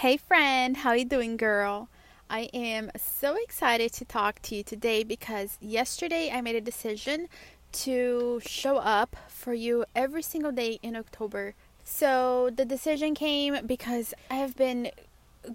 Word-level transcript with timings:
Hey 0.00 0.16
friend, 0.16 0.78
how 0.78 0.92
you 0.92 1.04
doing 1.04 1.36
girl? 1.36 1.90
I 2.30 2.48
am 2.54 2.90
so 2.96 3.36
excited 3.36 3.92
to 3.92 4.06
talk 4.06 4.40
to 4.44 4.54
you 4.54 4.62
today 4.62 5.04
because 5.04 5.58
yesterday 5.60 6.30
I 6.32 6.40
made 6.40 6.56
a 6.56 6.60
decision 6.62 7.28
to 7.84 8.40
show 8.42 8.78
up 8.78 9.14
for 9.28 9.52
you 9.52 9.84
every 9.94 10.22
single 10.22 10.52
day 10.52 10.78
in 10.82 10.96
October. 10.96 11.52
So 11.84 12.48
the 12.48 12.64
decision 12.64 13.14
came 13.14 13.66
because 13.66 14.14
I 14.30 14.36
have 14.36 14.56
been 14.56 14.90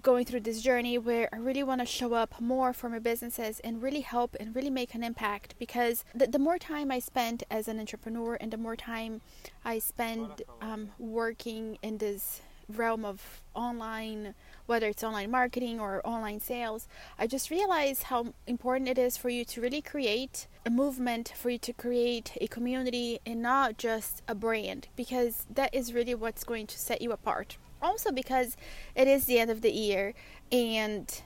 going 0.00 0.24
through 0.24 0.42
this 0.42 0.62
journey 0.62 0.96
where 0.96 1.28
I 1.32 1.38
really 1.38 1.64
want 1.64 1.80
to 1.80 1.86
show 1.86 2.14
up 2.14 2.40
more 2.40 2.72
for 2.72 2.88
my 2.88 3.00
businesses 3.00 3.58
and 3.64 3.82
really 3.82 4.02
help 4.02 4.36
and 4.38 4.54
really 4.54 4.70
make 4.70 4.94
an 4.94 5.02
impact 5.02 5.56
because 5.58 6.04
the, 6.14 6.28
the 6.28 6.38
more 6.38 6.58
time 6.58 6.92
I 6.92 7.00
spend 7.00 7.42
as 7.50 7.66
an 7.66 7.80
entrepreneur 7.80 8.36
and 8.40 8.52
the 8.52 8.58
more 8.58 8.76
time 8.76 9.22
I 9.64 9.80
spend 9.80 10.42
um, 10.60 10.90
working 11.00 11.78
in 11.82 11.98
this 11.98 12.42
realm 12.68 13.04
of 13.04 13.40
online, 13.54 14.34
whether 14.66 14.88
it's 14.88 15.04
online 15.04 15.30
marketing 15.30 15.80
or 15.80 16.00
online 16.06 16.40
sales, 16.40 16.88
I 17.18 17.26
just 17.26 17.50
realize 17.50 18.04
how 18.04 18.34
important 18.46 18.88
it 18.88 18.98
is 18.98 19.16
for 19.16 19.28
you 19.28 19.44
to 19.46 19.60
really 19.60 19.82
create 19.82 20.46
a 20.64 20.70
movement, 20.70 21.32
for 21.36 21.50
you 21.50 21.58
to 21.58 21.72
create 21.72 22.36
a 22.40 22.48
community 22.48 23.20
and 23.24 23.40
not 23.40 23.78
just 23.78 24.22
a 24.26 24.34
brand 24.34 24.88
because 24.96 25.46
that 25.52 25.74
is 25.74 25.94
really 25.94 26.14
what's 26.14 26.44
going 26.44 26.66
to 26.66 26.78
set 26.78 27.00
you 27.00 27.12
apart. 27.12 27.56
Also 27.80 28.10
because 28.10 28.56
it 28.94 29.06
is 29.06 29.26
the 29.26 29.38
end 29.38 29.50
of 29.50 29.60
the 29.60 29.70
year 29.70 30.14
and 30.50 31.22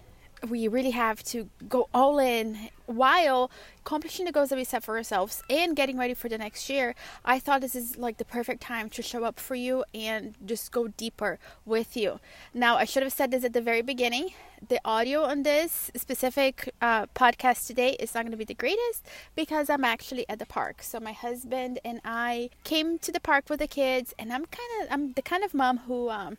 we 0.49 0.69
really 0.69 0.91
have 0.91 1.23
to 1.25 1.49
go 1.69 1.89
all 1.93 2.19
in 2.19 2.71
while 2.87 3.51
accomplishing 3.85 4.25
the 4.25 4.33
goals 4.33 4.49
that 4.51 4.57
we 4.57 4.65
set 4.65 4.83
for 4.83 4.97
ourselves 4.97 5.43
and 5.49 5.77
getting 5.77 5.97
ready 5.97 6.15
for 6.15 6.29
the 6.29 6.39
next 6.39 6.69
year. 6.69 6.95
I 7.25 7.39
thought 7.39 7.61
this 7.61 7.75
is 7.75 7.97
like 7.97 8.19
the 8.19 8.25
perfect 8.25 8.61
time 8.61 8.91
to 8.91 9.03
show 9.03 9.25
up 9.25 9.39
for 9.39 9.55
you 9.55 9.85
and 9.95 10.35
just 10.45 10.73
go 10.73 10.89
deeper 10.89 11.39
with 11.65 11.97
you. 11.97 12.21
Now, 12.53 12.77
I 12.77 12.85
should 12.85 13.03
have 13.03 13.13
said 13.13 13.31
this 13.31 13.45
at 13.45 13.53
the 13.53 13.61
very 13.61 13.83
beginning. 13.83 14.31
The 14.69 14.81
audio 14.85 15.23
on 15.23 15.43
this 15.43 15.91
specific 15.97 16.75
uh, 16.83 17.07
podcast 17.15 17.67
today 17.67 17.97
is 17.99 18.15
not 18.15 18.25
going 18.25 18.33
to 18.33 18.37
be 18.37 18.45
the 18.45 18.55
greatest 18.55 19.07
because 19.35 19.71
I'm 19.71 19.85
actually 19.85 20.29
at 20.29 20.39
the 20.39 20.47
park. 20.47 20.83
So, 20.83 21.01
my 21.01 21.13
husband 21.13 21.79
and 21.85 22.01
I 22.05 22.51
came 22.65 22.99
to 22.99 23.11
the 23.11 23.21
park 23.21 23.49
with 23.49 23.61
the 23.61 23.67
kids, 23.67 24.13
and 24.19 24.31
I'm 24.31 24.45
kind 24.45 24.83
of 24.83 24.89
I'm 24.91 25.13
the 25.15 25.23
kind 25.23 25.45
of 25.45 25.55
mom 25.55 25.79
who 25.79 26.11
um, 26.11 26.37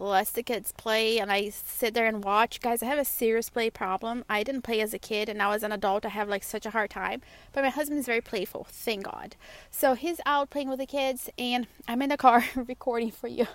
lets 0.00 0.32
the 0.32 0.42
kids 0.42 0.72
play 0.72 1.18
and 1.18 1.30
I 1.30 1.50
sit 1.50 1.94
there 1.94 2.06
and 2.06 2.24
watch. 2.24 2.60
Guys, 2.60 2.82
I 2.82 2.86
have 2.86 2.98
a 2.98 3.04
serious 3.04 3.50
play 3.50 3.70
problem. 3.70 4.24
I 4.28 4.42
didn't 4.42 4.62
play 4.62 4.80
as 4.80 4.94
a 4.94 4.98
kid 4.98 5.28
and 5.28 5.38
now 5.38 5.52
as 5.52 5.62
an 5.62 5.72
adult 5.72 6.06
I 6.06 6.10
have 6.10 6.28
like 6.28 6.42
such 6.42 6.66
a 6.66 6.70
hard 6.70 6.90
time. 6.90 7.22
But 7.52 7.64
my 7.64 7.70
husband 7.70 8.00
is 8.00 8.06
very 8.06 8.20
playful, 8.20 8.66
thank 8.70 9.04
God. 9.04 9.36
So 9.70 9.94
he's 9.94 10.20
out 10.26 10.50
playing 10.50 10.70
with 10.70 10.78
the 10.78 10.86
kids 10.86 11.30
and 11.38 11.66
I'm 11.86 12.02
in 12.02 12.08
the 12.08 12.16
car 12.16 12.44
recording 12.56 13.10
for 13.10 13.28
you. 13.28 13.46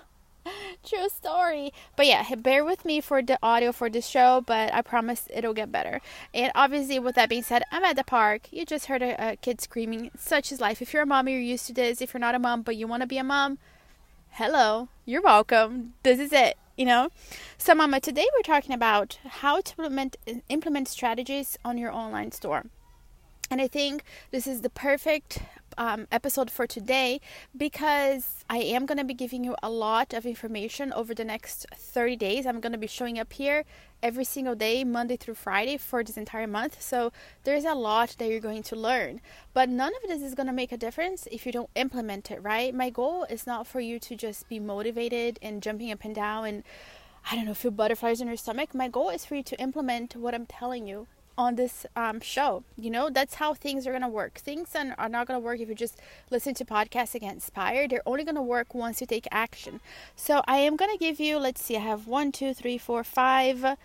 True 0.84 1.08
story. 1.08 1.72
But 1.96 2.06
yeah, 2.06 2.34
bear 2.36 2.64
with 2.64 2.84
me 2.84 3.00
for 3.00 3.22
the 3.22 3.38
audio 3.42 3.72
for 3.72 3.90
this 3.90 4.06
show, 4.06 4.42
but 4.46 4.72
I 4.72 4.82
promise 4.82 5.28
it'll 5.32 5.54
get 5.54 5.72
better. 5.72 6.00
And 6.32 6.52
obviously, 6.54 6.98
with 6.98 7.14
that 7.16 7.28
being 7.28 7.42
said, 7.42 7.62
I'm 7.72 7.84
at 7.84 7.96
the 7.96 8.04
park. 8.04 8.52
You 8.52 8.64
just 8.64 8.86
heard 8.86 9.02
a, 9.02 9.32
a 9.32 9.36
kid 9.36 9.60
screaming. 9.60 10.10
Such 10.16 10.52
is 10.52 10.60
life. 10.60 10.80
If 10.80 10.92
you're 10.92 11.02
a 11.02 11.06
mom, 11.06 11.28
you're 11.28 11.40
used 11.40 11.66
to 11.66 11.74
this. 11.74 12.00
If 12.00 12.14
you're 12.14 12.20
not 12.20 12.34
a 12.34 12.38
mom, 12.38 12.62
but 12.62 12.76
you 12.76 12.86
want 12.86 13.00
to 13.02 13.06
be 13.06 13.18
a 13.18 13.24
mom, 13.24 13.58
hello, 14.36 14.86
you're 15.06 15.22
welcome. 15.22 15.94
This 16.02 16.18
is 16.18 16.30
it, 16.30 16.58
you 16.76 16.84
know? 16.84 17.08
So, 17.56 17.74
Mama, 17.74 18.00
today 18.00 18.26
we're 18.34 18.42
talking 18.42 18.74
about 18.74 19.18
how 19.24 19.62
to 19.62 19.72
implement, 19.78 20.16
implement 20.50 20.88
strategies 20.88 21.56
on 21.64 21.78
your 21.78 21.90
online 21.90 22.32
store. 22.32 22.66
And 23.50 23.62
I 23.62 23.66
think 23.66 24.04
this 24.32 24.46
is 24.46 24.60
the 24.60 24.68
perfect 24.68 25.38
um, 25.78 26.06
episode 26.10 26.50
for 26.50 26.66
today 26.66 27.20
because 27.56 28.44
I 28.48 28.58
am 28.58 28.86
going 28.86 28.98
to 28.98 29.04
be 29.04 29.14
giving 29.14 29.44
you 29.44 29.56
a 29.62 29.70
lot 29.70 30.12
of 30.12 30.26
information 30.26 30.92
over 30.92 31.14
the 31.14 31.24
next 31.24 31.66
30 31.74 32.16
days. 32.16 32.46
I'm 32.46 32.60
going 32.60 32.72
to 32.72 32.78
be 32.78 32.86
showing 32.86 33.18
up 33.18 33.32
here 33.32 33.64
every 34.02 34.24
single 34.24 34.54
day, 34.54 34.84
Monday 34.84 35.16
through 35.16 35.34
Friday, 35.34 35.76
for 35.76 36.02
this 36.04 36.16
entire 36.16 36.46
month. 36.46 36.80
So 36.80 37.12
there's 37.44 37.64
a 37.64 37.74
lot 37.74 38.16
that 38.18 38.28
you're 38.28 38.40
going 38.40 38.62
to 38.64 38.76
learn. 38.76 39.20
But 39.52 39.68
none 39.68 39.92
of 40.02 40.08
this 40.08 40.22
is 40.22 40.34
going 40.34 40.46
to 40.46 40.52
make 40.52 40.72
a 40.72 40.76
difference 40.76 41.26
if 41.30 41.46
you 41.46 41.52
don't 41.52 41.70
implement 41.74 42.30
it, 42.30 42.42
right? 42.42 42.74
My 42.74 42.90
goal 42.90 43.24
is 43.24 43.46
not 43.46 43.66
for 43.66 43.80
you 43.80 43.98
to 44.00 44.16
just 44.16 44.48
be 44.48 44.58
motivated 44.58 45.38
and 45.42 45.62
jumping 45.62 45.90
up 45.90 46.04
and 46.04 46.14
down 46.14 46.46
and 46.46 46.62
I 47.28 47.34
don't 47.34 47.44
know, 47.44 47.54
feel 47.54 47.72
butterflies 47.72 48.20
in 48.20 48.28
your 48.28 48.36
stomach. 48.36 48.72
My 48.72 48.86
goal 48.86 49.10
is 49.10 49.24
for 49.24 49.34
you 49.34 49.42
to 49.42 49.60
implement 49.60 50.14
what 50.14 50.32
I'm 50.32 50.46
telling 50.46 50.86
you 50.86 51.08
on 51.38 51.56
this 51.56 51.86
um, 51.94 52.20
show. 52.20 52.64
You 52.76 52.90
know, 52.90 53.10
that's 53.10 53.34
how 53.34 53.54
things 53.54 53.86
are 53.86 53.90
going 53.90 54.02
to 54.02 54.08
work. 54.08 54.34
Things 54.34 54.74
are 54.74 55.08
not 55.08 55.26
going 55.26 55.38
to 55.40 55.44
work 55.44 55.60
if 55.60 55.68
you 55.68 55.74
just 55.74 56.00
listen 56.30 56.54
to 56.54 56.64
podcasts 56.64 57.14
and 57.14 57.22
get 57.22 57.32
inspired. 57.32 57.90
They're 57.90 58.02
only 58.06 58.24
going 58.24 58.36
to 58.36 58.42
work 58.42 58.74
once 58.74 59.00
you 59.00 59.06
take 59.06 59.26
action. 59.30 59.80
So 60.14 60.42
I 60.46 60.58
am 60.58 60.76
going 60.76 60.90
to 60.90 60.98
give 60.98 61.20
you, 61.20 61.38
let's 61.38 61.62
see, 61.62 61.76
I 61.76 61.80
have 61.80 62.06
one, 62.06 62.32
two, 62.32 62.54
three, 62.54 62.78
four, 62.78 63.04
five, 63.04 63.76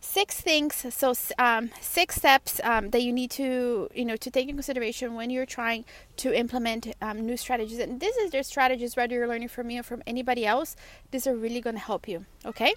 six 0.00 0.40
things. 0.40 0.86
So 0.94 1.14
um, 1.38 1.70
six 1.80 2.16
steps 2.16 2.60
um, 2.62 2.90
that 2.90 3.02
you 3.02 3.12
need 3.12 3.30
to, 3.32 3.88
you 3.94 4.04
know, 4.04 4.16
to 4.16 4.30
take 4.30 4.48
in 4.48 4.54
consideration 4.54 5.14
when 5.14 5.30
you're 5.30 5.46
trying 5.46 5.84
to 6.18 6.32
implement 6.32 6.94
um, 7.00 7.24
new 7.26 7.36
strategies. 7.36 7.78
And 7.78 8.00
this 8.00 8.16
is 8.16 8.30
their 8.30 8.42
strategies, 8.42 8.96
whether 8.96 9.14
you're 9.14 9.28
learning 9.28 9.48
from 9.48 9.66
me 9.66 9.78
or 9.78 9.82
from 9.82 10.02
anybody 10.06 10.46
else. 10.46 10.76
These 11.10 11.26
are 11.26 11.36
really 11.36 11.60
going 11.60 11.76
to 11.76 11.82
help 11.82 12.06
you. 12.06 12.26
Okay. 12.44 12.74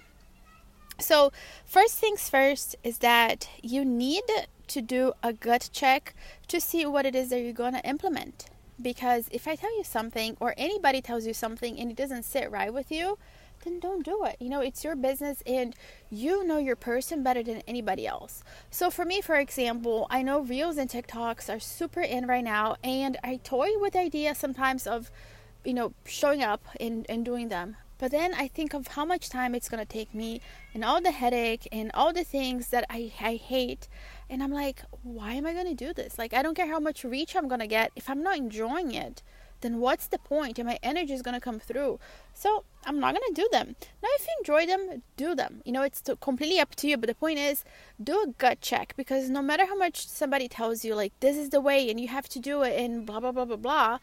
So, 0.98 1.32
first 1.64 1.96
things 1.96 2.28
first 2.28 2.76
is 2.84 2.98
that 2.98 3.48
you 3.62 3.84
need 3.84 4.24
to 4.68 4.82
do 4.82 5.12
a 5.22 5.32
gut 5.32 5.70
check 5.72 6.14
to 6.48 6.60
see 6.60 6.86
what 6.86 7.06
it 7.06 7.14
is 7.14 7.30
that 7.30 7.40
you're 7.40 7.52
going 7.52 7.74
to 7.74 7.88
implement. 7.88 8.46
Because 8.80 9.28
if 9.30 9.46
I 9.46 9.56
tell 9.56 9.76
you 9.76 9.84
something 9.84 10.36
or 10.40 10.54
anybody 10.56 11.00
tells 11.00 11.26
you 11.26 11.34
something 11.34 11.78
and 11.78 11.90
it 11.90 11.96
doesn't 11.96 12.24
sit 12.24 12.50
right 12.50 12.72
with 12.72 12.90
you, 12.90 13.18
then 13.64 13.78
don't 13.78 14.04
do 14.04 14.24
it. 14.24 14.36
You 14.40 14.48
know, 14.48 14.60
it's 14.60 14.82
your 14.82 14.96
business 14.96 15.42
and 15.46 15.74
you 16.10 16.44
know 16.44 16.58
your 16.58 16.76
person 16.76 17.22
better 17.22 17.42
than 17.42 17.62
anybody 17.66 18.06
else. 18.06 18.42
So, 18.70 18.90
for 18.90 19.04
me, 19.04 19.20
for 19.20 19.36
example, 19.36 20.06
I 20.10 20.22
know 20.22 20.40
Reels 20.40 20.76
and 20.76 20.90
TikToks 20.90 21.54
are 21.54 21.60
super 21.60 22.00
in 22.00 22.26
right 22.26 22.44
now, 22.44 22.76
and 22.82 23.16
I 23.22 23.36
toy 23.42 23.70
with 23.78 23.92
the 23.92 24.00
idea 24.00 24.34
sometimes 24.34 24.86
of, 24.86 25.10
you 25.64 25.74
know, 25.74 25.92
showing 26.04 26.42
up 26.42 26.64
and, 26.80 27.06
and 27.08 27.24
doing 27.24 27.48
them. 27.48 27.76
But 27.98 28.10
then 28.10 28.34
I 28.34 28.48
think 28.48 28.74
of 28.74 28.88
how 28.88 29.04
much 29.04 29.28
time 29.28 29.54
it's 29.54 29.68
to 29.84 29.90
take 29.90 30.14
me 30.14 30.40
and 30.74 30.84
all 30.84 31.00
the 31.00 31.12
headache 31.12 31.68
and 31.70 31.90
all 31.94 32.12
the 32.12 32.24
things 32.24 32.68
that 32.68 32.84
I, 32.90 33.12
I 33.20 33.36
hate. 33.36 33.88
And 34.28 34.42
I'm 34.42 34.52
like, 34.52 34.82
why 35.02 35.34
am 35.34 35.46
I 35.46 35.52
to 35.66 35.74
do 35.74 35.92
this? 35.92 36.18
Like, 36.18 36.34
I 36.34 36.42
don't 36.42 36.54
care 36.54 36.66
how 36.66 36.80
much 36.80 37.04
reach 37.04 37.36
I'm 37.36 37.48
to 37.60 37.66
get. 37.66 37.92
If 37.94 38.10
I'm 38.10 38.22
not 38.22 38.38
enjoying 38.38 38.92
it, 38.92 39.22
then 39.60 39.78
what's 39.78 40.08
the 40.08 40.18
point? 40.18 40.58
And 40.58 40.68
my 40.68 40.78
energy 40.82 41.12
is 41.12 41.22
to 41.34 41.40
come 41.40 41.60
through. 41.60 42.00
So 42.34 42.64
I'm 42.84 42.98
not 42.98 43.14
to 43.28 43.32
do 43.34 43.48
them. 43.52 43.76
Now, 44.02 44.08
if 44.14 44.26
you 44.26 44.34
enjoy 44.40 44.66
them, 44.66 45.02
do 45.16 45.34
them. 45.34 45.62
You 45.64 45.72
know, 45.72 45.82
it's 45.82 46.02
completely 46.20 46.58
up 46.58 46.74
to 46.76 46.88
you. 46.88 46.96
But 46.96 47.08
the 47.08 47.14
point 47.14 47.38
is, 47.38 47.64
do 48.02 48.22
a 48.22 48.26
gut 48.38 48.60
check 48.60 48.94
because 48.96 49.30
no 49.30 49.40
matter 49.42 49.64
how 49.64 49.76
much 49.76 50.08
somebody 50.08 50.48
tells 50.48 50.84
you, 50.84 50.94
like, 50.94 51.12
this 51.20 51.36
is 51.36 51.50
the 51.50 51.60
way 51.60 51.88
and 51.88 52.00
you 52.00 52.08
have 52.08 52.28
to 52.30 52.40
do 52.40 52.62
it 52.62 52.78
and 52.78 53.06
blah, 53.06 53.20
blah, 53.20 53.32
blah, 53.32 53.44
blah, 53.44 53.56
blah 53.56 53.98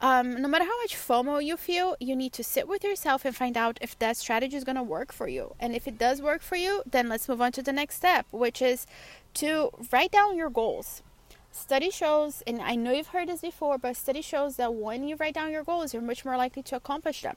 um, 0.00 0.40
no 0.42 0.48
matter 0.48 0.64
how 0.64 0.78
much 0.82 0.94
FOMO 0.94 1.42
you 1.42 1.56
feel, 1.56 1.96
you 2.00 2.14
need 2.14 2.32
to 2.34 2.44
sit 2.44 2.68
with 2.68 2.84
yourself 2.84 3.24
and 3.24 3.34
find 3.34 3.56
out 3.56 3.78
if 3.80 3.98
that 3.98 4.16
strategy 4.16 4.56
is 4.56 4.64
going 4.64 4.76
to 4.76 4.82
work 4.82 5.12
for 5.12 5.26
you. 5.26 5.54
And 5.58 5.74
if 5.74 5.88
it 5.88 5.98
does 5.98 6.20
work 6.20 6.42
for 6.42 6.56
you, 6.56 6.82
then 6.90 7.08
let's 7.08 7.28
move 7.28 7.40
on 7.40 7.52
to 7.52 7.62
the 7.62 7.72
next 7.72 7.96
step, 7.96 8.26
which 8.30 8.60
is 8.60 8.86
to 9.34 9.70
write 9.90 10.12
down 10.12 10.36
your 10.36 10.50
goals. 10.50 11.02
Study 11.50 11.90
shows, 11.90 12.42
and 12.46 12.60
I 12.60 12.74
know 12.74 12.92
you've 12.92 13.08
heard 13.08 13.28
this 13.28 13.40
before, 13.40 13.78
but 13.78 13.96
study 13.96 14.20
shows 14.20 14.56
that 14.56 14.74
when 14.74 15.08
you 15.08 15.16
write 15.16 15.34
down 15.34 15.50
your 15.50 15.64
goals, 15.64 15.94
you're 15.94 16.02
much 16.02 16.24
more 16.24 16.36
likely 16.36 16.62
to 16.64 16.76
accomplish 16.76 17.22
them. 17.22 17.36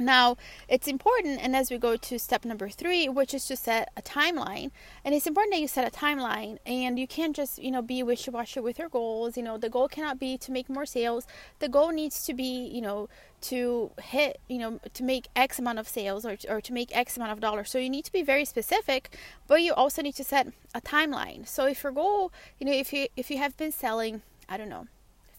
Now, 0.00 0.36
it's 0.68 0.86
important, 0.86 1.40
and 1.42 1.56
as 1.56 1.72
we 1.72 1.78
go 1.78 1.96
to 1.96 2.18
step 2.20 2.44
number 2.44 2.68
three, 2.68 3.08
which 3.08 3.34
is 3.34 3.46
to 3.46 3.56
set 3.56 3.90
a 3.96 4.02
timeline, 4.02 4.70
and 5.04 5.12
it's 5.12 5.26
important 5.26 5.54
that 5.54 5.60
you 5.60 5.66
set 5.66 5.88
a 5.88 5.90
timeline, 5.90 6.58
and 6.64 7.00
you 7.00 7.08
can't 7.08 7.34
just, 7.34 7.58
you 7.58 7.72
know, 7.72 7.82
be 7.82 8.04
wishy 8.04 8.30
washy 8.30 8.60
with 8.60 8.78
your 8.78 8.88
goals. 8.88 9.36
You 9.36 9.42
know, 9.42 9.58
the 9.58 9.68
goal 9.68 9.88
cannot 9.88 10.20
be 10.20 10.38
to 10.38 10.52
make 10.52 10.68
more 10.68 10.86
sales. 10.86 11.26
The 11.58 11.68
goal 11.68 11.90
needs 11.90 12.24
to 12.26 12.34
be, 12.34 12.68
you 12.68 12.80
know, 12.80 13.08
to 13.40 13.90
hit, 14.00 14.40
you 14.48 14.58
know, 14.58 14.80
to 14.94 15.02
make 15.02 15.26
X 15.34 15.58
amount 15.58 15.80
of 15.80 15.88
sales 15.88 16.24
or, 16.24 16.36
or 16.48 16.60
to 16.60 16.72
make 16.72 16.96
X 16.96 17.16
amount 17.16 17.32
of 17.32 17.40
dollars. 17.40 17.68
So 17.68 17.78
you 17.78 17.90
need 17.90 18.04
to 18.04 18.12
be 18.12 18.22
very 18.22 18.44
specific, 18.44 19.16
but 19.48 19.62
you 19.62 19.74
also 19.74 20.00
need 20.00 20.14
to 20.14 20.24
set 20.24 20.46
a 20.74 20.80
timeline. 20.80 21.46
So 21.46 21.66
if 21.66 21.82
your 21.82 21.92
goal, 21.92 22.32
you 22.60 22.66
know, 22.66 22.72
if 22.72 22.92
you 22.92 23.08
if 23.16 23.32
you 23.32 23.38
have 23.38 23.56
been 23.56 23.72
selling, 23.72 24.22
I 24.48 24.56
don't 24.56 24.68
know, 24.68 24.86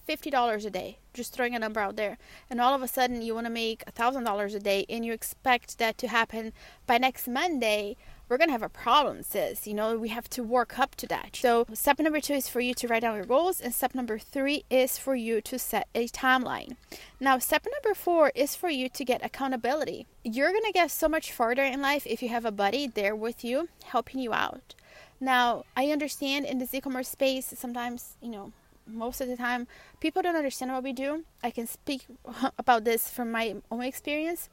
$50 0.10 0.66
a 0.66 0.70
day, 0.72 0.98
just 1.14 1.34
throwing 1.34 1.56
a 1.56 1.60
number 1.60 1.80
out 1.80 1.96
there, 1.96 2.18
and 2.50 2.60
all 2.60 2.74
of 2.74 2.82
a 2.82 2.88
sudden 2.88 3.22
you 3.22 3.36
want 3.36 3.46
to 3.46 3.52
make 3.52 3.86
$1,000 3.86 4.56
a 4.56 4.60
day 4.60 4.86
and 4.90 5.06
you 5.06 5.14
expect 5.14 5.78
that 5.78 5.98
to 6.00 6.08
happen 6.08 6.52
by 6.88 6.98
next 6.98 7.28
Monday, 7.28 7.96
we're 8.28 8.38
going 8.38 8.48
to 8.48 8.54
have 8.54 8.64
a 8.64 8.70
problem, 8.70 9.24
sis. 9.24 9.66
You 9.66 9.74
know, 9.74 9.98
we 9.98 10.10
have 10.10 10.30
to 10.32 10.44
work 10.44 10.78
up 10.78 10.96
to 10.98 11.08
that. 11.08 11.36
So, 11.36 11.66
step 11.74 12.00
number 12.00 12.22
two 12.22 12.34
is 12.34 12.48
for 12.48 12.60
you 12.60 12.76
to 12.76 12.88
write 12.88 13.02
down 13.02 13.16
your 13.16 13.26
goals, 13.26 13.60
and 13.60 13.74
step 13.74 13.96
number 13.96 14.20
three 14.20 14.66
is 14.70 15.00
for 15.00 15.16
you 15.16 15.42
to 15.42 15.58
set 15.58 15.88
a 15.96 16.08
timeline. 16.08 16.76
Now, 17.20 17.40
step 17.40 17.66
number 17.72 17.96
four 17.96 18.32
is 18.36 18.56
for 18.56 18.70
you 18.70 18.88
to 18.88 19.04
get 19.04 19.26
accountability. 19.26 20.06
You're 20.24 20.52
going 20.52 20.64
to 20.64 20.72
get 20.72 20.92
so 20.92 21.10
much 21.10 21.32
farther 21.32 21.64
in 21.64 21.82
life 21.82 22.06
if 22.06 22.22
you 22.22 22.30
have 22.30 22.46
a 22.46 22.52
buddy 22.52 22.86
there 22.86 23.16
with 23.16 23.44
you 23.44 23.70
helping 23.86 24.20
you 24.20 24.32
out. 24.32 24.76
Now, 25.20 25.66
I 25.76 25.88
understand 25.88 26.46
in 26.46 26.60
this 26.60 26.74
e 26.74 26.82
commerce 26.82 27.10
space, 27.10 27.52
sometimes, 27.58 28.16
you 28.22 28.30
know, 28.30 28.54
most 28.94 29.21
of 29.21 29.27
the 29.27 29.38
time 29.38 29.68
people 30.00 30.21
don't 30.21 30.36
understand 30.36 30.71
what 30.71 30.83
we 30.83 30.94
do. 30.94 31.25
I 31.44 31.51
can 31.51 31.68
speak 31.68 32.06
about 32.57 32.83
this 32.83 33.09
from 33.09 33.31
my 33.31 33.56
own 33.71 33.81
experience. 33.81 34.50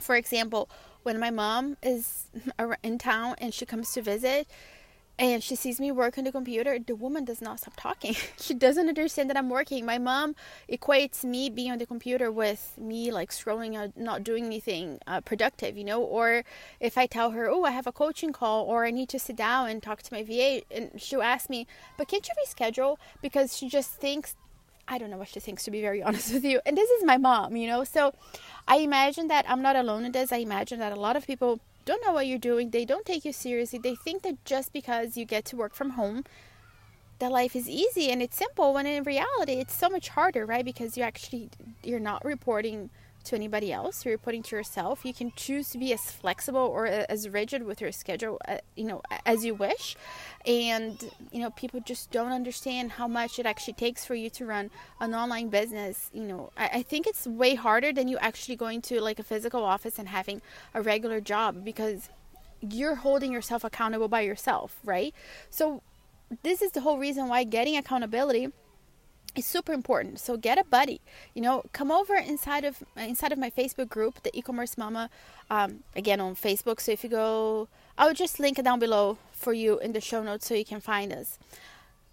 For 0.00 0.16
example, 0.16 0.68
when 1.02 1.18
my 1.18 1.30
mom 1.30 1.76
is 1.82 2.26
in 2.82 2.98
town 2.98 3.34
and 3.38 3.52
she 3.52 3.66
comes 3.66 3.92
to 3.92 4.02
visit, 4.02 4.46
and 5.18 5.42
she 5.42 5.56
sees 5.56 5.80
me 5.80 5.90
work 5.90 6.16
on 6.16 6.24
the 6.24 6.32
computer, 6.32 6.78
the 6.78 6.94
woman 6.94 7.24
does 7.24 7.42
not 7.42 7.58
stop 7.58 7.74
talking. 7.76 8.14
she 8.40 8.54
doesn't 8.54 8.88
understand 8.88 9.28
that 9.30 9.36
I'm 9.36 9.50
working. 9.50 9.84
My 9.84 9.98
mom 9.98 10.36
equates 10.70 11.24
me 11.24 11.50
being 11.50 11.72
on 11.72 11.78
the 11.78 11.86
computer 11.86 12.30
with 12.30 12.74
me 12.78 13.10
like 13.10 13.30
scrolling 13.30 13.76
out, 13.76 13.96
not 13.96 14.22
doing 14.22 14.46
anything 14.46 15.00
uh, 15.06 15.20
productive, 15.20 15.76
you 15.76 15.84
know. 15.84 16.00
Or 16.00 16.44
if 16.78 16.96
I 16.96 17.06
tell 17.06 17.32
her, 17.32 17.48
"Oh, 17.48 17.64
I 17.64 17.72
have 17.72 17.86
a 17.86 17.92
coaching 17.92 18.32
call," 18.32 18.64
or 18.64 18.84
I 18.84 18.90
need 18.90 19.08
to 19.10 19.18
sit 19.18 19.36
down 19.36 19.68
and 19.68 19.82
talk 19.82 20.02
to 20.02 20.14
my 20.14 20.22
VA, 20.22 20.62
and 20.70 20.92
she'll 21.00 21.22
ask 21.22 21.50
me, 21.50 21.66
"But 21.96 22.08
can't 22.08 22.26
you 22.28 22.34
reschedule?" 22.44 22.96
Because 23.20 23.56
she 23.56 23.68
just 23.68 23.90
thinks 23.90 24.36
I 24.90 24.96
don't 24.96 25.10
know 25.10 25.18
what 25.18 25.28
she 25.28 25.40
thinks, 25.40 25.64
to 25.64 25.70
be 25.70 25.82
very 25.82 26.02
honest 26.06 26.32
with 26.32 26.44
you. 26.44 26.60
And 26.64 26.76
this 26.76 26.88
is 26.90 27.04
my 27.04 27.18
mom, 27.18 27.56
you 27.56 27.66
know? 27.66 27.84
So 27.84 28.14
I 28.66 28.78
imagine 28.78 29.28
that 29.28 29.44
I'm 29.48 29.62
not 29.62 29.76
alone 29.76 30.04
in 30.06 30.12
this. 30.12 30.32
I 30.32 30.38
imagine 30.38 30.78
that 30.78 30.92
a 30.92 31.00
lot 31.00 31.14
of 31.16 31.26
people 31.26 31.60
don't 31.88 32.04
know 32.04 32.12
what 32.12 32.26
you're 32.26 32.38
doing. 32.38 32.70
They 32.70 32.84
don't 32.84 33.06
take 33.06 33.24
you 33.24 33.32
seriously. 33.32 33.78
They 33.78 33.94
think 33.94 34.22
that 34.22 34.44
just 34.44 34.74
because 34.74 35.16
you 35.16 35.24
get 35.24 35.46
to 35.46 35.56
work 35.56 35.74
from 35.74 35.90
home, 35.90 36.24
that 37.18 37.32
life 37.32 37.56
is 37.56 37.66
easy 37.66 38.10
and 38.10 38.22
it's 38.22 38.36
simple 38.36 38.74
when 38.74 38.86
in 38.86 39.02
reality 39.04 39.54
it's 39.54 39.74
so 39.74 39.88
much 39.88 40.10
harder, 40.10 40.44
right? 40.44 40.64
Because 40.64 40.98
you 40.98 41.02
actually 41.02 41.48
you're 41.82 41.98
not 41.98 42.24
reporting 42.26 42.90
to 43.28 43.36
anybody 43.36 43.72
else. 43.72 44.04
You're 44.04 44.18
putting 44.18 44.42
to 44.44 44.56
yourself. 44.56 45.04
You 45.04 45.14
can 45.14 45.32
choose 45.36 45.70
to 45.70 45.78
be 45.78 45.92
as 45.92 46.10
flexible 46.10 46.60
or 46.60 46.86
as 46.86 47.28
rigid 47.28 47.62
with 47.62 47.80
your 47.80 47.92
schedule, 47.92 48.38
uh, 48.46 48.58
you 48.76 48.84
know, 48.84 49.02
as 49.24 49.44
you 49.44 49.54
wish. 49.54 49.96
And 50.46 51.10
you 51.32 51.40
know, 51.40 51.50
people 51.50 51.80
just 51.80 52.10
don't 52.10 52.32
understand 52.32 52.92
how 52.92 53.06
much 53.06 53.38
it 53.38 53.46
actually 53.46 53.74
takes 53.74 54.04
for 54.04 54.14
you 54.14 54.30
to 54.30 54.46
run 54.46 54.70
an 55.00 55.14
online 55.14 55.48
business. 55.48 56.10
You 56.12 56.24
know, 56.24 56.50
I, 56.56 56.68
I 56.74 56.82
think 56.82 57.06
it's 57.06 57.26
way 57.26 57.54
harder 57.54 57.92
than 57.92 58.08
you 58.08 58.18
actually 58.18 58.56
going 58.56 58.82
to 58.82 59.00
like 59.00 59.18
a 59.18 59.22
physical 59.22 59.62
office 59.64 59.98
and 59.98 60.08
having 60.08 60.40
a 60.74 60.82
regular 60.82 61.20
job 61.20 61.64
because 61.64 62.08
you're 62.60 62.96
holding 62.96 63.32
yourself 63.32 63.62
accountable 63.64 64.08
by 64.08 64.22
yourself, 64.22 64.76
right? 64.84 65.14
So 65.50 65.82
this 66.42 66.60
is 66.62 66.72
the 66.72 66.80
whole 66.80 66.98
reason 66.98 67.28
why 67.28 67.44
getting 67.44 67.76
accountability 67.76 68.48
is 69.36 69.46
super 69.46 69.72
important. 69.72 70.18
So 70.18 70.36
get 70.36 70.58
a 70.58 70.64
buddy. 70.64 71.00
You 71.34 71.42
know, 71.42 71.64
come 71.72 71.90
over 71.90 72.14
inside 72.14 72.64
of 72.64 72.82
inside 72.96 73.32
of 73.32 73.38
my 73.38 73.50
Facebook 73.50 73.88
group, 73.88 74.22
the 74.22 74.36
e-commerce 74.36 74.76
mama, 74.76 75.10
um, 75.50 75.84
again 75.94 76.20
on 76.20 76.34
Facebook. 76.34 76.80
So 76.80 76.92
if 76.92 77.04
you 77.04 77.10
go, 77.10 77.68
I'll 77.96 78.14
just 78.14 78.40
link 78.40 78.58
it 78.58 78.64
down 78.64 78.78
below 78.78 79.18
for 79.32 79.52
you 79.52 79.78
in 79.78 79.92
the 79.92 80.00
show 80.00 80.22
notes 80.22 80.46
so 80.46 80.54
you 80.54 80.64
can 80.64 80.80
find 80.80 81.12
us. 81.12 81.38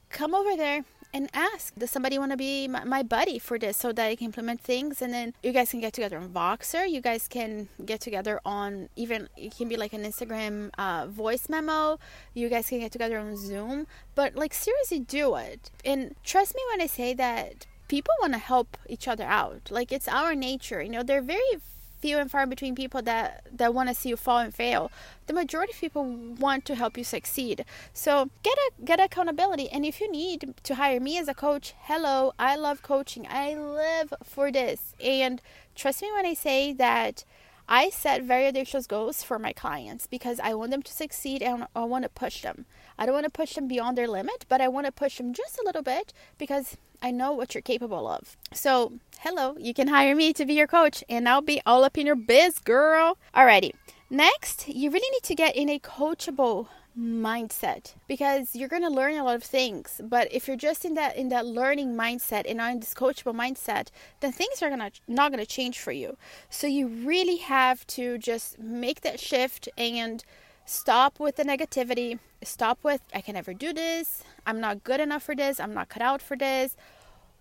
Come 0.09 0.33
over 0.33 0.55
there 0.55 0.85
and 1.15 1.29
ask 1.33 1.73
does 1.75 1.89
somebody 1.89 2.19
want 2.19 2.31
to 2.31 2.37
be 2.37 2.67
my, 2.67 2.83
my, 2.83 3.01
buddy 3.01 3.39
for 3.39 3.57
this 3.57 3.77
so 3.77 3.93
that 3.93 4.05
I 4.05 4.15
can 4.17 4.25
implement 4.25 4.59
things? 4.59 5.01
And 5.01 5.13
then 5.13 5.33
you 5.41 5.53
guys 5.53 5.71
can 5.71 5.79
get 5.79 5.93
together 5.93 6.17
on 6.17 6.27
Voxer. 6.29 6.89
You 6.89 6.99
guys 6.99 7.29
can 7.29 7.69
get 7.85 8.01
together 8.01 8.41
on 8.43 8.89
even 8.97 9.29
it 9.37 9.55
can 9.55 9.69
be 9.69 9.77
like 9.77 9.93
an 9.93 10.03
Instagram 10.03 10.71
uh, 10.77 11.07
voice 11.07 11.47
memo. 11.47 11.99
You 12.33 12.49
guys 12.49 12.67
can 12.67 12.79
get 12.79 12.91
together 12.91 13.17
on 13.17 13.37
Zoom. 13.37 13.87
But 14.13 14.35
like 14.35 14.53
seriously 14.53 14.99
do 14.99 15.35
it. 15.35 15.71
And 15.85 16.15
trust 16.25 16.53
me 16.53 16.61
when 16.71 16.81
I 16.81 16.87
say 16.87 17.13
that 17.13 17.65
people 17.87 18.13
want 18.19 18.33
to 18.33 18.39
help 18.39 18.77
each 18.89 19.07
other 19.07 19.23
out. 19.23 19.71
Like 19.71 19.93
it's 19.93 20.09
our 20.09 20.35
nature. 20.35 20.81
You 20.81 20.89
know 20.89 21.03
they're 21.03 21.21
very 21.21 21.61
few 22.05 22.19
and 22.19 22.29
far 22.29 22.45
between 22.45 22.75
people 22.75 23.01
that 23.01 23.47
that 23.51 23.73
want 23.73 23.89
to 23.89 23.95
see 23.95 24.09
you 24.09 24.15
fall 24.15 24.37
and 24.37 24.53
fail. 24.53 24.91
The 25.25 25.33
majority 25.33 25.73
of 25.73 25.79
people 25.79 26.03
want 26.45 26.63
to 26.65 26.75
help 26.75 26.99
you 26.99 27.03
succeed. 27.03 27.65
So 27.93 28.29
get 28.43 28.57
a 28.65 28.71
get 28.83 28.99
accountability. 28.99 29.69
And 29.69 29.83
if 29.83 29.99
you 29.99 30.11
need 30.11 30.53
to 30.61 30.75
hire 30.75 30.99
me 30.99 31.17
as 31.17 31.27
a 31.27 31.33
coach, 31.33 31.73
hello, 31.89 32.33
I 32.37 32.57
love 32.57 32.83
coaching. 32.83 33.25
I 33.27 33.55
live 33.55 34.13
for 34.23 34.51
this. 34.51 34.93
And 35.03 35.41
trust 35.73 36.03
me 36.03 36.11
when 36.13 36.27
I 36.27 36.35
say 36.35 36.73
that 36.73 37.25
I 37.67 37.89
set 37.89 38.21
very 38.21 38.45
audacious 38.45 38.85
goals 38.85 39.23
for 39.23 39.39
my 39.39 39.51
clients 39.51 40.05
because 40.05 40.39
I 40.39 40.53
want 40.53 40.69
them 40.69 40.83
to 40.83 40.93
succeed 40.93 41.41
and 41.41 41.65
I 41.75 41.85
want 41.85 42.03
to 42.03 42.09
push 42.09 42.43
them. 42.43 42.65
I 42.99 43.07
don't 43.07 43.15
want 43.15 43.25
to 43.25 43.31
push 43.41 43.55
them 43.55 43.67
beyond 43.67 43.97
their 43.97 44.07
limit, 44.07 44.45
but 44.47 44.61
I 44.61 44.67
want 44.67 44.85
to 44.85 44.91
push 44.91 45.17
them 45.17 45.33
just 45.33 45.57
a 45.57 45.65
little 45.65 45.81
bit 45.81 46.13
because 46.37 46.77
I 47.05 47.11
know 47.11 47.33
what 47.33 47.53
you're 47.53 47.61
capable 47.61 48.07
of. 48.07 48.35
So, 48.51 48.93
hello, 49.19 49.55
you 49.59 49.75
can 49.75 49.89
hire 49.89 50.15
me 50.15 50.33
to 50.33 50.43
be 50.43 50.55
your 50.55 50.65
coach 50.65 51.03
and 51.07 51.29
I'll 51.29 51.39
be 51.39 51.61
all 51.63 51.83
up 51.83 51.99
in 51.99 52.07
your 52.07 52.15
biz, 52.15 52.57
girl. 52.57 53.19
Alrighty. 53.35 53.73
Next, 54.09 54.67
you 54.67 54.89
really 54.89 55.07
need 55.11 55.21
to 55.21 55.35
get 55.35 55.55
in 55.55 55.69
a 55.69 55.77
coachable 55.77 56.67
mindset 56.97 57.93
because 58.07 58.55
you're 58.55 58.69
going 58.69 58.81
to 58.81 58.89
learn 58.89 59.13
a 59.17 59.23
lot 59.23 59.35
of 59.35 59.43
things 59.43 59.99
but 60.01 60.29
if 60.31 60.47
you're 60.47 60.55
just 60.55 60.85
in 60.85 60.93
that 60.93 61.15
in 61.17 61.27
that 61.27 61.45
learning 61.45 61.93
mindset 61.93 62.45
and 62.47 62.57
not 62.57 62.71
in 62.71 62.79
this 62.79 62.93
coachable 62.93 63.35
mindset 63.35 63.89
then 64.21 64.31
things 64.31 64.63
are 64.63 64.69
gonna 64.69 64.89
not 65.05 65.29
gonna 65.29 65.45
change 65.45 65.77
for 65.77 65.91
you 65.91 66.15
so 66.49 66.67
you 66.67 66.87
really 66.87 67.35
have 67.35 67.85
to 67.85 68.17
just 68.17 68.57
make 68.57 69.01
that 69.01 69.19
shift 69.19 69.67
and 69.77 70.23
stop 70.63 71.19
with 71.19 71.35
the 71.35 71.43
negativity 71.43 72.17
stop 72.41 72.79
with 72.81 73.01
i 73.13 73.19
can 73.19 73.33
never 73.33 73.53
do 73.53 73.73
this 73.73 74.23
i'm 74.47 74.61
not 74.61 74.81
good 74.85 75.01
enough 75.01 75.23
for 75.23 75.35
this 75.35 75.59
i'm 75.59 75.73
not 75.73 75.89
cut 75.89 76.01
out 76.01 76.21
for 76.21 76.37
this 76.37 76.77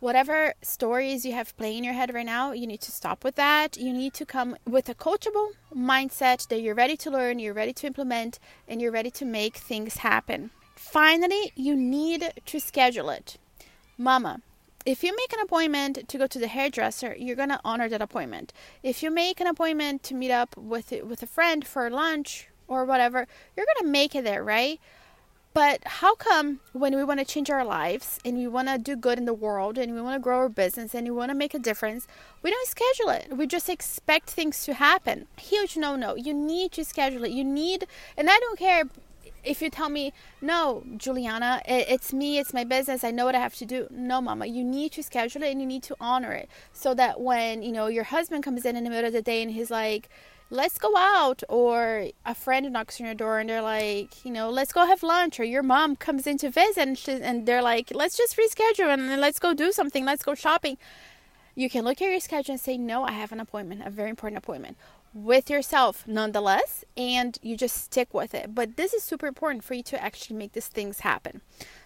whatever 0.05 0.53
stories 0.61 1.25
you 1.25 1.33
have 1.33 1.57
playing 1.57 1.79
in 1.79 1.85
your 1.85 1.95
head 1.95 2.13
right 2.13 2.27
now, 2.27 2.53
you 2.53 2.67
need 2.67 2.83
to 2.83 2.93
stop 2.93 3.25
with 3.25 3.37
that. 3.37 3.79
You 3.79 3.91
need 3.91 4.13
to 4.15 4.27
come 4.27 4.55
with 4.69 4.87
a 4.91 4.95
coachable 4.95 5.53
mindset 5.75 6.47
that 6.49 6.61
you're 6.61 6.75
ready 6.75 6.95
to 6.99 7.11
learn, 7.11 7.39
you're 7.39 7.55
ready 7.55 7.73
to 7.73 7.87
implement, 7.87 8.39
and 8.69 8.83
you're 8.83 8.93
ready 8.93 9.11
to 9.13 9.25
make 9.25 9.57
things 9.57 9.97
happen. 9.97 10.51
Finally, 10.77 11.53
you 11.57 11.75
need 11.75 12.35
to 12.45 12.61
schedule 12.61 13.09
it. 13.09 13.39
Mama, 13.97 14.43
if 14.85 15.03
you 15.03 15.17
make 15.17 15.33
an 15.33 15.41
appointment 15.41 16.07
to 16.07 16.19
go 16.19 16.27
to 16.27 16.39
the 16.39 16.49
hairdresser, 16.49 17.17
you're 17.19 17.35
to 17.37 17.61
honor 17.65 17.89
that 17.89 18.03
appointment. 18.03 18.53
If 18.83 19.03
you 19.03 19.11
make 19.11 19.41
an 19.41 19.47
appointment 19.47 20.03
to 20.03 20.15
meet 20.15 20.31
up 20.31 20.55
with 20.55 20.93
with 21.03 21.23
a 21.23 21.35
friend 21.37 21.67
for 21.67 21.89
lunch 21.89 22.49
or 22.69 22.85
whatever, 22.85 23.27
you're 23.57 23.67
to 23.81 23.87
make 23.87 24.15
it 24.15 24.25
there, 24.25 24.45
right? 24.45 24.79
But 25.55 25.83
how 25.87 26.17
come 26.17 26.59
when 26.73 26.97
we 26.97 27.05
want 27.05 27.21
to 27.21 27.25
change 27.25 27.49
our 27.49 27.65
lives 27.65 28.19
and 28.25 28.37
we 28.37 28.49
want 28.49 28.67
to 28.67 28.77
do 28.77 28.97
good 28.97 29.19
in 29.19 29.25
the 29.25 29.33
world 29.33 29.79
and 29.79 29.95
we 29.95 30.01
want 30.01 30.17
to 30.17 30.23
grow 30.23 30.39
our 30.39 30.49
business 30.49 30.95
and 30.95 31.07
we 31.07 31.13
want 31.13 31.31
to 31.31 31.35
make 31.35 31.55
a 31.55 31.61
difference, 31.61 32.09
we 32.43 32.51
don't 32.51 32.67
schedule 32.67 33.11
it. 33.11 33.37
We 33.37 33.47
just 33.47 33.69
expect 33.69 34.31
things 34.31 34.65
to 34.65 34.75
happen. 34.75 35.29
Huge 35.39 35.77
no 35.77 35.95
no. 35.95 36.17
You 36.17 36.35
need 36.35 36.73
to 36.73 36.85
schedule 36.85 37.23
it. 37.23 37.31
You 37.31 37.45
need, 37.45 37.87
and 38.17 38.29
I 38.29 38.39
don't 38.41 38.59
care 38.59 38.83
if 39.45 39.63
you 39.63 39.71
tell 39.71 39.91
me, 39.91 40.13
no, 40.41 40.83
Juliana, 40.97 41.63
it's 41.67 42.13
me, 42.13 42.39
it's 42.39 42.53
my 42.53 42.65
business, 42.65 43.05
I 43.05 43.11
know 43.11 43.27
what 43.27 43.35
I 43.35 43.41
have 43.41 43.55
to 43.57 43.67
do. 43.67 43.87
No, 43.91 44.21
mama, 44.21 44.47
you 44.47 44.65
need 44.65 44.93
to 44.93 45.03
schedule 45.03 45.43
it 45.43 45.53
and 45.53 45.61
you 45.61 45.67
need 45.67 45.83
to 45.85 45.97
honor 46.01 46.33
it 46.33 46.49
so 46.73 46.95
that 46.95 47.21
when, 47.21 47.63
you 47.63 47.71
know, 47.71 47.87
your 47.87 48.05
husband 48.05 48.43
comes 48.43 48.65
in 48.65 48.75
in 48.75 48.85
the 48.85 48.91
middle 48.91 49.07
of 49.07 49.13
the 49.13 49.23
day 49.23 49.43
and 49.43 49.53
he's 49.53 49.71
like, 49.71 50.09
let's 50.55 50.79
go 50.79 50.97
out 50.97 51.43
or 51.49 52.07
a 52.25 52.35
friend 52.35 52.73
knocks 52.73 53.01
on 53.01 53.07
your 53.07 53.15
door 53.15 53.41
and 53.41 53.51
they're 53.51 53.61
like 53.61 54.25
you 54.25 54.31
know 54.31 54.49
let's 54.51 54.73
go 54.73 54.87
have 54.87 55.03
lunch 55.03 55.41
or 55.41 55.45
your 55.45 55.65
mom 55.65 55.97
comes 55.97 56.29
in 56.29 56.39
to 56.39 56.49
visit 56.49 56.87
and, 56.87 56.97
she, 56.97 57.13
and 57.13 57.45
they're 57.45 57.61
like 57.61 57.91
let's 57.93 58.17
just 58.17 58.37
reschedule 58.37 58.95
and 58.95 59.21
let's 59.21 59.41
go 59.41 59.53
do 59.53 59.73
something 59.73 60.05
let's 60.05 60.23
go 60.23 60.35
shopping. 60.35 60.79
You 61.57 61.71
can 61.71 61.85
look 61.85 62.01
at 62.03 62.09
your 62.09 62.21
schedule 62.21 62.53
and 62.53 62.61
say 62.61 62.79
no 62.79 63.03
i 63.05 63.13
have 63.13 63.33
an 63.33 63.41
appointment 63.41 63.83
a 63.85 63.91
very 63.91 64.11
important 64.11 64.39
appointment 64.39 64.77
with 65.13 65.51
yourself 65.51 66.07
nonetheless 66.07 66.85
and 66.97 67.37
you 67.43 67.57
just 67.57 67.77
stick 67.77 68.15
with 68.15 68.33
it. 68.35 68.55
But 68.55 68.77
this 68.77 68.93
is 68.95 69.03
super 69.03 69.27
important 69.27 69.65
for 69.65 69.75
you 69.75 69.83
to 69.85 70.03
actually 70.03 70.37
make 70.37 70.53
these 70.53 70.69
things 70.69 71.01
happen 71.01 71.41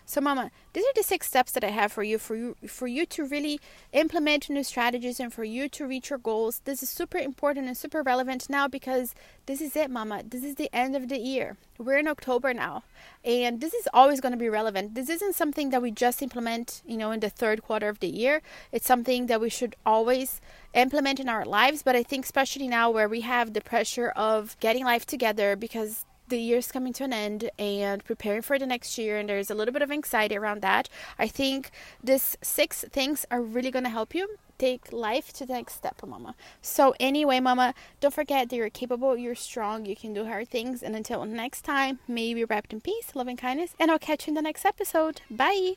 so, 0.08 0.22
Mama, 0.22 0.50
these 0.72 0.84
are 0.84 0.96
the 0.96 1.02
six 1.02 1.26
steps 1.26 1.52
that 1.52 1.62
I 1.62 1.68
have 1.68 1.92
for 1.92 2.02
you 2.02 2.16
for 2.16 2.34
you 2.34 2.56
for 2.66 2.86
you 2.86 3.04
to 3.04 3.26
really 3.26 3.60
implement 3.92 4.48
new 4.48 4.64
strategies 4.64 5.20
and 5.20 5.30
for 5.30 5.44
you 5.44 5.68
to 5.68 5.86
reach 5.86 6.08
your 6.08 6.18
goals. 6.18 6.62
This 6.64 6.82
is 6.82 6.88
super 6.88 7.18
important 7.18 7.66
and 7.66 7.76
super 7.76 8.02
relevant 8.02 8.48
now 8.48 8.68
because 8.68 9.14
this 9.44 9.60
is 9.60 9.76
it, 9.76 9.90
Mama. 9.90 10.22
This 10.26 10.44
is 10.44 10.54
the 10.54 10.70
end 10.72 10.96
of 10.96 11.10
the 11.10 11.18
year. 11.18 11.58
We're 11.76 11.98
in 11.98 12.08
October 12.08 12.54
now, 12.54 12.84
and 13.22 13.60
this 13.60 13.74
is 13.74 13.86
always 13.92 14.22
going 14.22 14.32
to 14.32 14.38
be 14.38 14.48
relevant. 14.48 14.94
This 14.94 15.10
isn't 15.10 15.34
something 15.34 15.68
that 15.70 15.82
we 15.82 15.90
just 15.90 16.22
implement, 16.22 16.80
you 16.86 16.96
know, 16.96 17.10
in 17.10 17.20
the 17.20 17.28
third 17.28 17.62
quarter 17.62 17.90
of 17.90 18.00
the 18.00 18.08
year. 18.08 18.40
It's 18.72 18.86
something 18.86 19.26
that 19.26 19.42
we 19.42 19.50
should 19.50 19.76
always 19.84 20.40
implement 20.72 21.20
in 21.20 21.28
our 21.28 21.44
lives. 21.44 21.82
But 21.82 21.96
I 21.96 22.02
think 22.02 22.24
especially 22.24 22.66
now 22.66 22.90
where 22.90 23.10
we 23.10 23.20
have 23.20 23.52
the 23.52 23.60
pressure 23.60 24.08
of 24.16 24.56
getting 24.58 24.86
life 24.86 25.04
together 25.04 25.54
because 25.54 26.06
the 26.28 26.38
year's 26.38 26.70
coming 26.70 26.92
to 26.94 27.04
an 27.04 27.12
end 27.12 27.50
and 27.58 28.04
preparing 28.04 28.42
for 28.42 28.58
the 28.58 28.66
next 28.66 28.98
year 28.98 29.18
and 29.18 29.28
there's 29.28 29.50
a 29.50 29.54
little 29.54 29.72
bit 29.72 29.82
of 29.82 29.90
anxiety 29.90 30.36
around 30.36 30.62
that. 30.62 30.88
I 31.18 31.28
think 31.28 31.70
these 32.02 32.36
six 32.42 32.84
things 32.90 33.26
are 33.30 33.42
really 33.42 33.70
going 33.70 33.84
to 33.84 33.90
help 33.90 34.14
you 34.14 34.36
take 34.58 34.92
life 34.92 35.32
to 35.32 35.46
the 35.46 35.52
next 35.52 35.74
step 35.74 36.00
mama. 36.04 36.34
So 36.60 36.94
anyway 36.98 37.40
mama 37.40 37.74
don't 38.00 38.14
forget 38.14 38.48
that 38.48 38.56
you're 38.56 38.70
capable 38.70 39.16
you're 39.16 39.34
strong 39.34 39.86
you 39.86 39.94
can 39.94 40.12
do 40.12 40.24
hard 40.24 40.48
things 40.48 40.82
and 40.82 40.96
until 40.96 41.24
next 41.24 41.62
time 41.62 42.00
may 42.08 42.26
you 42.26 42.34
be 42.34 42.44
wrapped 42.44 42.72
in 42.72 42.80
peace 42.80 43.14
love 43.14 43.28
and 43.28 43.38
kindness 43.38 43.74
and 43.78 43.90
i'll 43.90 43.98
catch 43.98 44.26
you 44.26 44.32
in 44.32 44.34
the 44.34 44.42
next 44.42 44.64
episode. 44.64 45.20
Bye 45.30 45.74